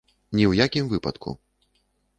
[0.37, 1.37] Ні ў якім выпадку.